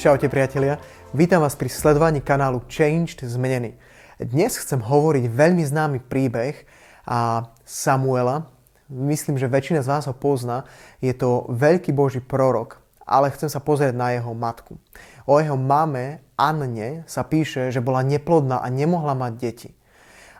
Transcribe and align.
Čaute 0.00 0.32
priatelia, 0.32 0.80
vítam 1.12 1.44
vás 1.44 1.52
pri 1.52 1.68
sledovaní 1.68 2.24
kanálu 2.24 2.64
Changed 2.72 3.20
Zmenený. 3.20 3.76
Dnes 4.16 4.56
chcem 4.56 4.80
hovoriť 4.80 5.28
veľmi 5.28 5.60
známy 5.60 6.00
príbeh 6.08 6.56
a 7.04 7.52
Samuela. 7.68 8.48
Myslím, 8.88 9.36
že 9.36 9.44
väčšina 9.44 9.84
z 9.84 9.92
vás 9.92 10.08
ho 10.08 10.16
pozná. 10.16 10.64
Je 11.04 11.12
to 11.12 11.44
veľký 11.52 11.92
boží 11.92 12.24
prorok, 12.24 12.80
ale 13.04 13.28
chcem 13.28 13.52
sa 13.52 13.60
pozrieť 13.60 13.92
na 13.92 14.16
jeho 14.16 14.32
matku. 14.32 14.80
O 15.28 15.36
jeho 15.36 15.60
mame 15.60 16.24
Anne 16.32 17.04
sa 17.04 17.20
píše, 17.20 17.68
že 17.68 17.84
bola 17.84 18.00
neplodná 18.00 18.64
a 18.64 18.72
nemohla 18.72 19.12
mať 19.12 19.32
deti. 19.36 19.76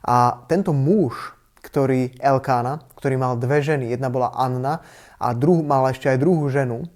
A 0.00 0.40
tento 0.48 0.72
muž, 0.72 1.36
ktorý 1.60 2.16
Elkána, 2.16 2.88
ktorý 2.96 3.20
mal 3.20 3.36
dve 3.36 3.60
ženy, 3.60 3.92
jedna 3.92 4.08
bola 4.08 4.32
Anna 4.32 4.80
a 5.20 5.36
druh, 5.36 5.60
mal 5.60 5.84
ešte 5.92 6.08
aj 6.08 6.16
druhú 6.16 6.48
ženu, 6.48 6.88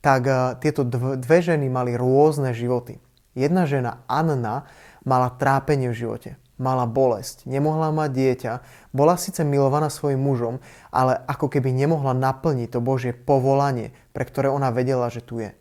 tak 0.00 0.22
eh, 0.26 0.36
tieto 0.60 0.84
dve 0.86 1.38
ženy 1.40 1.68
mali 1.68 1.94
rôzne 1.94 2.52
životy. 2.52 3.00
Jedna 3.36 3.68
žena, 3.68 4.00
Anna, 4.08 4.64
mala 5.04 5.28
trápenie 5.28 5.92
v 5.92 5.98
živote. 6.08 6.30
Mala 6.56 6.88
bolesť, 6.88 7.44
nemohla 7.44 7.92
mať 7.92 8.10
dieťa, 8.16 8.52
bola 8.96 9.20
síce 9.20 9.44
milovaná 9.44 9.92
svojim 9.92 10.16
mužom, 10.16 10.64
ale 10.88 11.20
ako 11.28 11.52
keby 11.52 11.68
nemohla 11.68 12.16
naplniť 12.16 12.72
to 12.72 12.80
Božie 12.80 13.12
povolanie, 13.12 13.92
pre 14.16 14.24
ktoré 14.24 14.48
ona 14.48 14.72
vedela, 14.72 15.12
že 15.12 15.20
tu 15.20 15.36
je. 15.36 15.52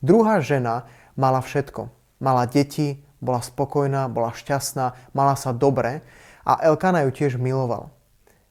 Druhá 0.00 0.40
žena 0.40 0.88
mala 1.12 1.44
všetko. 1.44 1.92
Mala 2.24 2.48
deti, 2.48 3.04
bola 3.20 3.44
spokojná, 3.44 4.08
bola 4.08 4.32
šťastná, 4.32 5.12
mala 5.12 5.36
sa 5.36 5.52
dobre 5.52 6.00
a 6.48 6.56
Elkana 6.64 7.04
ju 7.04 7.12
tiež 7.12 7.36
miloval. 7.36 7.92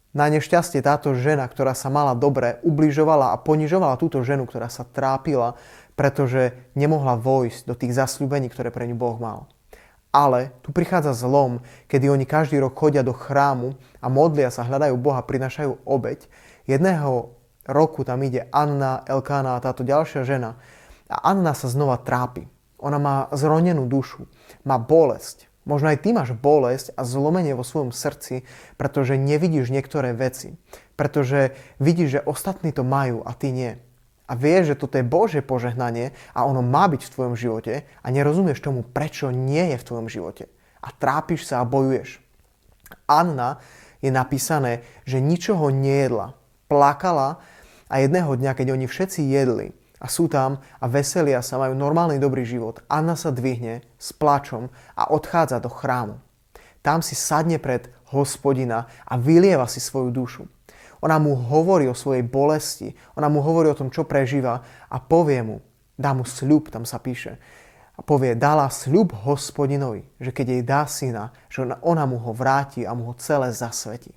Na 0.10 0.26
nešťastie 0.26 0.82
táto 0.82 1.14
žena, 1.14 1.46
ktorá 1.46 1.78
sa 1.78 1.94
mala 1.94 2.18
dobre, 2.18 2.58
ubližovala 2.66 3.30
a 3.30 3.38
ponižovala 3.38 4.02
túto 4.02 4.26
ženu, 4.26 4.50
ktorá 4.50 4.66
sa 4.66 4.82
trápila, 4.82 5.54
pretože 5.94 6.58
nemohla 6.74 7.14
vojsť 7.14 7.70
do 7.70 7.78
tých 7.78 7.94
zasľúbení, 7.94 8.50
ktoré 8.50 8.74
pre 8.74 8.90
ňu 8.90 8.98
Boh 8.98 9.22
mal. 9.22 9.46
Ale 10.10 10.50
tu 10.66 10.74
prichádza 10.74 11.14
zlom, 11.14 11.62
kedy 11.86 12.10
oni 12.10 12.26
každý 12.26 12.58
rok 12.58 12.74
chodia 12.74 13.06
do 13.06 13.14
chrámu 13.14 13.78
a 14.02 14.10
modlia 14.10 14.50
sa, 14.50 14.66
hľadajú 14.66 14.98
Boha, 14.98 15.22
prinašajú 15.22 15.86
obeď. 15.86 16.26
Jedného 16.66 17.38
roku 17.70 18.02
tam 18.02 18.26
ide 18.26 18.50
Anna, 18.50 19.06
Elkána 19.06 19.54
a 19.54 19.62
táto 19.62 19.86
ďalšia 19.86 20.26
žena. 20.26 20.58
A 21.06 21.30
Anna 21.30 21.54
sa 21.54 21.70
znova 21.70 22.02
trápi. 22.02 22.50
Ona 22.82 22.98
má 22.98 23.16
zronenú 23.30 23.86
dušu, 23.86 24.26
má 24.66 24.82
bolesť, 24.82 25.49
Možno 25.70 25.94
aj 25.94 26.02
ty 26.02 26.18
máš 26.18 26.34
bolesť 26.34 26.98
a 26.98 27.06
zlomenie 27.06 27.54
vo 27.54 27.62
svojom 27.62 27.94
srdci, 27.94 28.42
pretože 28.74 29.22
nevidíš 29.22 29.70
niektoré 29.70 30.18
veci. 30.18 30.58
Pretože 30.98 31.54
vidíš, 31.78 32.10
že 32.10 32.26
ostatní 32.26 32.74
to 32.74 32.82
majú 32.82 33.22
a 33.22 33.38
ty 33.38 33.54
nie. 33.54 33.78
A 34.26 34.34
vieš, 34.34 34.74
že 34.74 34.80
toto 34.82 34.98
je 34.98 35.06
Bože 35.06 35.46
požehnanie 35.46 36.18
a 36.34 36.50
ono 36.50 36.66
má 36.66 36.90
byť 36.90 37.06
v 37.06 37.14
tvojom 37.14 37.36
živote 37.38 37.86
a 37.86 38.08
nerozumieš 38.10 38.66
tomu, 38.66 38.82
prečo 38.82 39.30
nie 39.30 39.74
je 39.74 39.78
v 39.78 39.86
tvojom 39.86 40.10
živote. 40.10 40.50
A 40.82 40.90
trápiš 40.90 41.46
sa 41.46 41.62
a 41.62 41.70
bojuješ. 41.70 42.18
Anna 43.06 43.62
je 44.02 44.10
napísané, 44.10 44.82
že 45.06 45.22
ničoho 45.22 45.70
nejedla. 45.70 46.34
Plakala 46.66 47.42
a 47.90 48.02
jedného 48.02 48.34
dňa, 48.38 48.58
keď 48.58 48.74
oni 48.74 48.86
všetci 48.90 49.22
jedli, 49.22 49.74
a 50.00 50.08
sú 50.08 50.32
tam 50.32 50.64
a 50.80 50.86
veselia 50.88 51.44
sa, 51.44 51.60
majú 51.60 51.76
normálny 51.76 52.18
dobrý 52.18 52.48
život. 52.48 52.80
Anna 52.88 53.20
sa 53.20 53.36
dvihne 53.36 53.84
s 54.00 54.16
plačom 54.16 54.72
a 54.96 55.12
odchádza 55.12 55.60
do 55.60 55.68
chrámu. 55.68 56.18
Tam 56.80 57.04
si 57.04 57.14
sadne 57.14 57.60
pred 57.60 57.92
hospodina 58.16 58.88
a 59.04 59.20
vylieva 59.20 59.68
si 59.68 59.84
svoju 59.84 60.10
dušu. 60.16 60.44
Ona 61.00 61.20
mu 61.20 61.36
hovorí 61.36 61.88
o 61.88 61.96
svojej 61.96 62.24
bolesti, 62.24 62.96
ona 63.16 63.32
mu 63.32 63.40
hovorí 63.40 63.72
o 63.72 63.78
tom, 63.78 63.92
čo 63.92 64.04
prežíva 64.04 64.64
a 64.88 64.98
povie 65.00 65.40
mu, 65.44 65.64
dá 65.96 66.12
mu 66.12 66.28
sľub, 66.28 66.72
tam 66.72 66.84
sa 66.84 67.00
píše, 67.00 67.40
a 67.96 68.04
povie, 68.04 68.32
dala 68.32 68.72
sľub 68.72 69.12
hospodinovi, 69.12 70.08
že 70.24 70.32
keď 70.32 70.46
jej 70.48 70.64
dá 70.64 70.82
syna, 70.88 71.36
že 71.52 71.68
ona, 71.84 72.08
mu 72.08 72.16
ho 72.16 72.32
vráti 72.32 72.88
a 72.88 72.96
mu 72.96 73.12
ho 73.12 73.16
celé 73.20 73.52
zasvetí. 73.52 74.16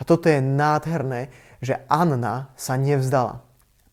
A 0.00 0.08
toto 0.08 0.32
je 0.32 0.40
nádherné, 0.40 1.28
že 1.60 1.76
Anna 1.92 2.48
sa 2.56 2.80
nevzdala. 2.80 3.44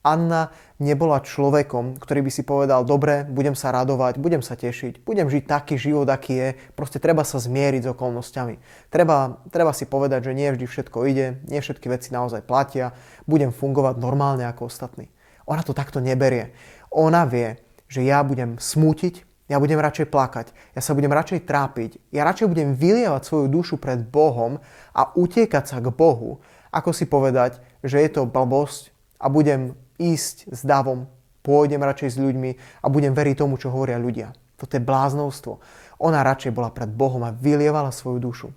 Anna 0.08 0.56
nebola 0.80 1.20
človekom, 1.20 2.00
ktorý 2.00 2.24
by 2.24 2.32
si 2.32 2.48
povedal, 2.48 2.88
dobre, 2.88 3.28
budem 3.28 3.60
sa 3.60 3.76
radovať, 3.76 4.24
budem 4.24 4.40
sa 4.40 4.56
tešiť, 4.56 5.04
budem 5.04 5.28
žiť 5.28 5.44
taký 5.44 5.76
život, 5.76 6.08
aký 6.08 6.34
je, 6.40 6.50
proste 6.80 7.04
treba 7.04 7.28
sa 7.28 7.44
zmieriť 7.44 7.84
s 7.84 7.92
okolnostiami. 7.92 8.56
Treba, 8.88 9.44
treba 9.52 9.76
si 9.76 9.84
povedať, 9.84 10.32
že 10.32 10.38
nie 10.38 10.48
vždy 10.48 10.64
všetko 10.64 10.98
ide, 11.12 11.44
nie 11.52 11.60
všetky 11.60 11.92
veci 11.92 12.16
naozaj 12.16 12.48
platia, 12.48 12.96
budem 13.28 13.52
fungovať 13.52 14.00
normálne 14.00 14.48
ako 14.48 14.72
ostatní. 14.72 15.12
Ona 15.44 15.60
to 15.68 15.76
takto 15.76 16.00
neberie. 16.00 16.56
Ona 16.96 17.28
vie, 17.28 17.60
že 17.92 18.08
ja 18.08 18.24
budem 18.24 18.56
smútiť, 18.56 19.28
ja 19.48 19.60
budem 19.64 19.80
radšej 19.80 20.08
plakať, 20.12 20.48
ja 20.76 20.82
sa 20.84 20.92
budem 20.92 21.12
radšej 21.12 21.48
trápiť, 21.48 21.92
ja 22.12 22.28
radšej 22.28 22.52
budem 22.52 22.76
vylievať 22.76 23.24
svoju 23.24 23.48
dušu 23.48 23.76
pred 23.80 24.04
Bohom 24.04 24.60
a 24.92 25.02
utiekať 25.16 25.64
sa 25.68 25.78
k 25.80 25.88
Bohu, 25.92 26.44
ako 26.72 26.92
si 26.92 27.08
povedať, 27.08 27.64
že 27.80 28.04
je 28.04 28.10
to 28.12 28.28
blbosť 28.28 28.92
a 29.24 29.32
budem 29.32 29.74
ísť 29.98 30.50
s 30.54 30.62
davom, 30.66 31.10
pôjdem 31.42 31.82
radšej 31.82 32.10
s 32.16 32.22
ľuďmi 32.22 32.52
a 32.84 32.88
budem 32.90 33.14
veriť 33.14 33.36
tomu, 33.42 33.58
čo 33.62 33.74
hovoria 33.74 34.02
ľudia. 34.02 34.34
Toto 34.58 34.74
je 34.74 34.82
bláznovstvo. 34.82 35.62
Ona 36.02 36.26
radšej 36.26 36.52
bola 36.54 36.74
pred 36.74 36.90
Bohom 36.90 37.22
a 37.26 37.34
vylievala 37.34 37.94
svoju 37.94 38.20
dušu. 38.20 38.48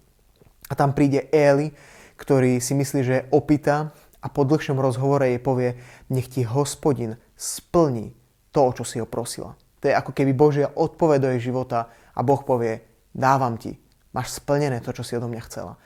A 0.71 0.73
tam 0.75 0.97
príde 0.97 1.29
Eli, 1.29 1.77
ktorý 2.17 2.61
si 2.61 2.73
myslí, 2.77 3.01
že 3.05 3.15
je 3.15 3.27
opýta 3.33 3.93
a 4.21 4.27
po 4.29 4.45
dlhšom 4.45 4.77
rozhovore 4.77 5.25
jej 5.25 5.41
povie, 5.41 5.81
nech 6.13 6.29
ti 6.29 6.45
hospodin 6.45 7.17
splní 7.37 8.13
to, 8.53 8.73
čo 8.77 8.85
si 8.85 8.97
ho 9.01 9.07
prosila. 9.09 9.57
To 9.81 9.89
je 9.89 9.97
ako 9.97 10.13
keby 10.13 10.33
Božia 10.37 10.69
odpoveď 10.69 11.19
do 11.21 11.31
jej 11.37 11.53
života 11.53 11.89
a 12.13 12.21
Boh 12.21 12.41
povie, 12.45 12.85
dávam 13.17 13.57
ti, 13.57 13.81
máš 14.13 14.37
splnené 14.37 14.85
to, 14.85 14.93
čo 14.93 15.01
si 15.01 15.17
odo 15.17 15.29
mňa 15.29 15.43
chcela. 15.49 15.81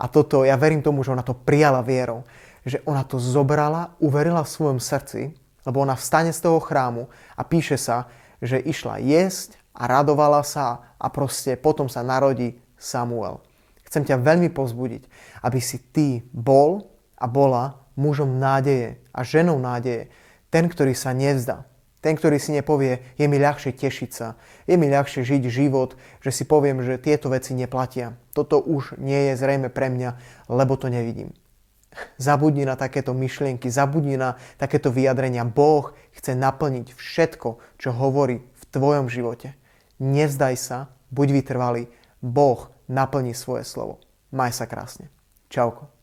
A 0.00 0.08
toto, 0.08 0.46
ja 0.46 0.56
verím 0.56 0.80
tomu, 0.80 1.04
že 1.04 1.12
ona 1.12 1.26
to 1.26 1.36
prijala 1.36 1.84
vierou 1.84 2.24
že 2.64 2.84
ona 2.84 3.04
to 3.04 3.16
zobrala, 3.16 3.96
uverila 4.00 4.44
v 4.44 4.52
svojom 4.52 4.80
srdci, 4.80 5.32
lebo 5.64 5.80
ona 5.80 5.96
vstane 5.96 6.32
z 6.32 6.40
toho 6.40 6.60
chrámu 6.60 7.08
a 7.36 7.42
píše 7.44 7.76
sa, 7.76 8.08
že 8.40 8.60
išla 8.60 9.00
jesť 9.00 9.60
a 9.76 9.88
radovala 9.88 10.40
sa 10.44 10.96
a 10.96 11.06
proste 11.12 11.56
potom 11.56 11.88
sa 11.88 12.00
narodí 12.00 12.60
Samuel. 12.80 13.40
Chcem 13.84 14.06
ťa 14.06 14.22
veľmi 14.22 14.48
pozbudiť, 14.54 15.02
aby 15.44 15.58
si 15.58 15.82
ty 15.90 16.22
bol 16.30 16.88
a 17.18 17.26
bola 17.26 17.80
mužom 17.98 18.38
nádeje 18.38 19.02
a 19.12 19.20
ženou 19.26 19.58
nádeje. 19.58 20.08
Ten, 20.48 20.66
ktorý 20.66 20.94
sa 20.96 21.12
nevzdá. 21.12 21.68
Ten, 22.00 22.16
ktorý 22.16 22.40
si 22.40 22.56
nepovie, 22.56 23.04
je 23.20 23.28
mi 23.28 23.36
ľahšie 23.36 23.76
tešiť 23.76 24.10
sa, 24.10 24.40
je 24.64 24.72
mi 24.80 24.88
ľahšie 24.88 25.20
žiť 25.20 25.42
život, 25.52 26.00
že 26.24 26.32
si 26.32 26.48
poviem, 26.48 26.80
že 26.80 26.96
tieto 26.96 27.28
veci 27.28 27.52
neplatia. 27.52 28.16
Toto 28.32 28.56
už 28.56 28.96
nie 28.96 29.28
je 29.28 29.34
zrejme 29.36 29.68
pre 29.68 29.92
mňa, 29.92 30.16
lebo 30.48 30.80
to 30.80 30.88
nevidím. 30.88 31.36
Zabudni 32.16 32.62
na 32.62 32.78
takéto 32.78 33.10
myšlienky, 33.10 33.66
zabudni 33.66 34.14
na 34.14 34.38
takéto 34.56 34.94
vyjadrenia. 34.94 35.42
Boh 35.42 35.90
chce 36.14 36.38
naplniť 36.38 36.94
všetko, 36.94 37.48
čo 37.76 37.90
hovorí 37.90 38.40
v 38.40 38.62
tvojom 38.70 39.10
živote. 39.10 39.58
Nevzdaj 39.98 40.54
sa, 40.56 40.78
buď 41.10 41.42
vytrvalý, 41.42 41.82
Boh 42.22 42.70
naplní 42.86 43.34
svoje 43.34 43.66
slovo. 43.66 43.98
Maj 44.30 44.54
sa 44.54 44.70
krásne. 44.70 45.10
Čauko. 45.50 45.99